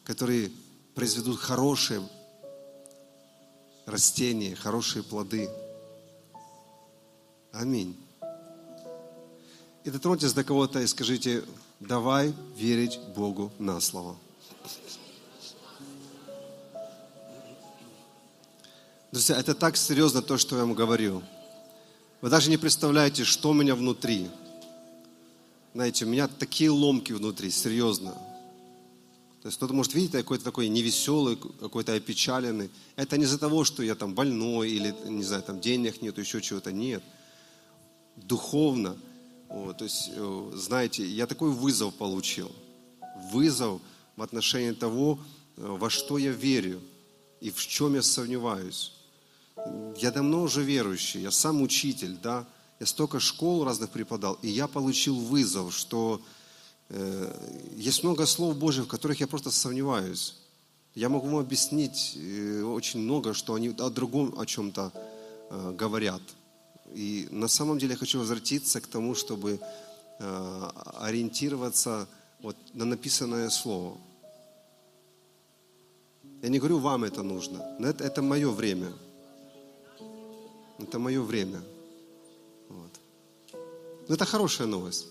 которые 0.03 0.51
произведут 0.93 1.39
хорошие 1.39 2.05
растения, 3.85 4.55
хорошие 4.55 5.03
плоды. 5.03 5.49
Аминь. 7.53 7.95
И 9.85 9.89
дотроньтесь 9.89 10.33
до 10.33 10.43
кого-то 10.43 10.81
и 10.81 10.87
скажите, 10.87 11.45
давай 11.79 12.33
верить 12.57 12.99
Богу 13.15 13.53
на 13.57 13.79
слово. 13.79 14.17
Друзья, 19.11 19.37
это 19.37 19.55
так 19.55 19.77
серьезно 19.77 20.21
то, 20.21 20.37
что 20.37 20.57
я 20.57 20.63
вам 20.63 20.73
говорю. 20.73 21.23
Вы 22.21 22.29
даже 22.29 22.49
не 22.49 22.57
представляете, 22.57 23.23
что 23.23 23.51
у 23.51 23.53
меня 23.53 23.75
внутри. 23.75 24.27
Знаете, 25.73 26.05
у 26.05 26.09
меня 26.09 26.27
такие 26.27 26.69
ломки 26.69 27.13
внутри, 27.13 27.49
серьезно. 27.51 28.11
То 29.41 29.47
есть 29.47 29.57
кто-то 29.57 29.73
может 29.73 29.93
видеть 29.93 30.11
какой-то 30.11 30.43
такой 30.43 30.67
невеселый, 30.69 31.35
какой-то 31.35 31.93
опечаленный. 31.93 32.71
Это 32.95 33.17
не 33.17 33.25
из-за 33.25 33.37
того, 33.37 33.63
что 33.63 33.83
я 33.83 33.93
там 33.93 34.15
больной 34.15 34.71
или, 34.71 34.95
не 35.05 35.23
знаю, 35.23 35.43
там 35.43 35.61
денег 35.61 36.01
нет, 36.01 36.17
еще 36.17 36.41
чего-то. 36.41 36.71
Нет. 36.71 37.03
Духовно. 38.15 38.97
Вот, 39.47 39.77
то 39.77 39.83
есть, 39.83 40.09
э, 40.15 40.51
знаете, 40.55 41.05
я 41.05 41.27
такой 41.27 41.51
вызов 41.51 41.93
получил. 41.93 42.51
Вызов 43.31 43.81
в 44.15 44.21
отношении 44.21 44.71
того, 44.71 45.19
э, 45.57 45.65
во 45.65 45.89
что 45.89 46.17
я 46.17 46.31
верю 46.31 46.81
и 47.41 47.49
в 47.51 47.65
чем 47.65 47.95
я 47.95 48.01
сомневаюсь. 48.01 48.93
Я 49.97 50.11
давно 50.11 50.41
уже 50.41 50.63
верующий, 50.63 51.21
я 51.21 51.31
сам 51.31 51.61
учитель, 51.61 52.17
да. 52.21 52.45
Я 52.79 52.85
столько 52.85 53.19
школ 53.19 53.63
разных 53.63 53.89
преподал, 53.89 54.37
и 54.41 54.49
я 54.49 54.67
получил 54.67 55.15
вызов, 55.15 55.73
что 55.73 56.21
Э, 56.89 57.33
есть 57.75 58.03
много 58.03 58.25
слов 58.25 58.55
Божьих, 58.57 58.85
в 58.85 58.87
которых 58.87 59.19
я 59.19 59.27
просто 59.27 59.51
сомневаюсь. 59.51 60.35
Я 60.93 61.09
могу 61.09 61.27
вам 61.27 61.37
объяснить 61.37 62.13
э, 62.15 62.61
очень 62.61 62.99
много, 62.99 63.33
что 63.33 63.53
они 63.55 63.69
о 63.77 63.89
другом 63.89 64.37
о 64.37 64.45
чем-то 64.45 64.91
э, 65.49 65.71
говорят. 65.77 66.21
И 66.93 67.27
на 67.31 67.47
самом 67.47 67.79
деле 67.79 67.93
я 67.93 67.97
хочу 67.97 68.19
возвратиться 68.19 68.79
к 68.79 68.87
тому, 68.87 69.15
чтобы 69.15 69.59
ориентироваться 70.17 72.07
вот 72.45 72.55
на 72.75 72.85
написанное 72.85 73.49
слово. 73.49 73.97
Я 76.43 76.49
не 76.49 76.59
говорю, 76.59 76.77
вам 76.77 77.03
это 77.03 77.23
нужно, 77.23 77.75
но 77.79 77.87
это, 77.87 78.03
это 78.03 78.21
мое 78.21 78.51
время. 78.51 78.93
Это 80.77 80.99
мое 80.99 81.23
время. 81.23 81.59
Вот. 82.69 82.91
Но 84.07 84.13
это 84.13 84.25
хорошая 84.25 84.67
новость. 84.67 85.07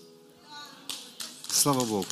Слава 1.49 1.83
Богу. 1.83 2.07